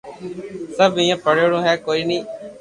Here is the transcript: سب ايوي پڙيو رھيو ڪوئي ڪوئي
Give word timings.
سب 0.77 0.89
ايوي 0.97 1.15
پڙيو 1.23 1.45
رھيو 1.51 1.73
ڪوئي 1.85 2.01
ڪوئي 2.05 2.17